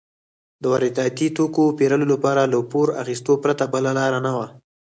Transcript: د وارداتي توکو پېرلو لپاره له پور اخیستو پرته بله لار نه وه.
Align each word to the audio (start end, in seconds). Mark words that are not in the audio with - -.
د 0.61 0.63
وارداتي 0.71 1.27
توکو 1.37 1.65
پېرلو 1.77 2.05
لپاره 2.13 2.41
له 2.53 2.59
پور 2.71 2.87
اخیستو 3.01 3.33
پرته 3.43 3.63
بله 3.73 3.91
لار 3.97 4.13
نه 4.25 4.31
وه. 4.37 4.47